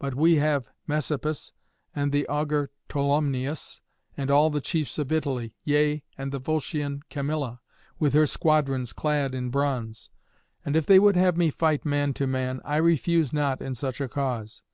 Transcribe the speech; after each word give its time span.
But 0.00 0.16
we 0.16 0.38
have 0.38 0.70
Messapus, 0.88 1.52
and 1.94 2.10
the 2.10 2.26
augur 2.26 2.70
Tolumnius, 2.88 3.80
and 4.16 4.28
all 4.28 4.50
the 4.50 4.60
chiefs 4.60 4.98
of 4.98 5.12
Italy, 5.12 5.54
yea 5.62 6.02
and 6.16 6.32
the 6.32 6.40
Volscian 6.40 7.02
Camilla, 7.08 7.60
with 7.96 8.12
her 8.12 8.26
squadrons 8.26 8.92
clad 8.92 9.36
in 9.36 9.50
bronze. 9.50 10.10
And 10.64 10.74
if 10.74 10.84
they 10.84 10.98
would 10.98 11.14
have 11.14 11.36
me 11.36 11.50
fight 11.52 11.84
man 11.84 12.12
to 12.14 12.26
man, 12.26 12.60
I 12.64 12.78
refuse 12.78 13.32
not 13.32 13.62
in 13.62 13.76
such 13.76 14.00
a 14.00 14.08
cause. 14.08 14.64